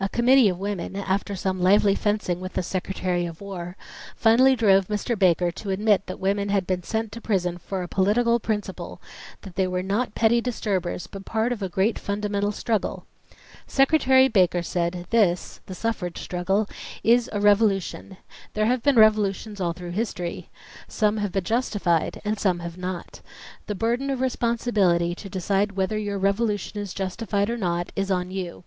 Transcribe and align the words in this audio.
A 0.00 0.08
committee 0.08 0.48
of 0.48 0.58
women, 0.58 0.96
after 0.96 1.36
some 1.36 1.60
lively 1.60 1.94
fencing 1.94 2.40
with 2.40 2.54
the 2.54 2.62
Secretary 2.62 3.26
of 3.26 3.42
War, 3.42 3.76
finally 4.16 4.56
drove 4.56 4.88
Mr. 4.88 5.18
Baker 5.18 5.50
to 5.50 5.68
admit 5.68 6.06
that 6.06 6.18
women 6.18 6.48
had 6.48 6.66
been 6.66 6.82
sent 6.82 7.12
to 7.12 7.20
prison 7.20 7.58
for 7.58 7.82
a 7.82 7.86
political 7.86 8.40
principle; 8.40 9.02
that 9.42 9.56
they 9.56 9.66
were 9.66 9.82
not 9.82 10.14
petty 10.14 10.40
disturbers 10.40 11.06
but 11.06 11.26
part 11.26 11.52
of 11.52 11.60
a 11.60 11.68
great 11.68 11.98
fundamental 11.98 12.52
struggle. 12.52 13.04
Secretary 13.66 14.28
Baker 14.28 14.62
said, 14.62 15.04
"This 15.10 15.60
[the 15.66 15.74
suffrage 15.74 16.16
struggle] 16.22 16.66
is 17.04 17.28
a 17.30 17.38
revolution. 17.38 18.16
There 18.54 18.64
have 18.64 18.82
been 18.82 18.96
revolutions 18.96 19.60
all 19.60 19.74
through 19.74 19.90
his 19.90 20.14
tory. 20.14 20.48
Some 20.88 21.18
have 21.18 21.32
been 21.32 21.44
justified 21.44 22.22
and 22.24 22.40
some 22.40 22.60
have 22.60 22.78
not. 22.78 23.20
The 23.66 23.74
burden 23.74 24.08
of 24.08 24.22
responsibility 24.22 25.14
to 25.16 25.28
decide 25.28 25.72
whether 25.72 25.98
your 25.98 26.16
revolution 26.18 26.80
is 26.80 26.94
justified 26.94 27.50
or 27.50 27.58
not 27.58 27.92
is 27.94 28.10
on 28.10 28.30
you. 28.30 28.64